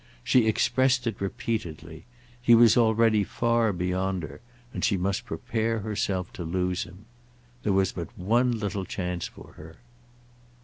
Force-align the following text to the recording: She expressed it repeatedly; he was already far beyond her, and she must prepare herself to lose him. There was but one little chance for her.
She 0.23 0.47
expressed 0.47 1.05
it 1.05 1.21
repeatedly; 1.21 2.05
he 2.41 2.55
was 2.55 2.75
already 2.75 3.23
far 3.23 3.71
beyond 3.71 4.23
her, 4.23 4.41
and 4.73 4.83
she 4.83 4.97
must 4.97 5.25
prepare 5.27 5.81
herself 5.81 6.33
to 6.33 6.43
lose 6.43 6.85
him. 6.85 7.05
There 7.61 7.71
was 7.73 7.91
but 7.91 8.07
one 8.17 8.51
little 8.51 8.85
chance 8.85 9.27
for 9.27 9.53
her. 9.57 9.75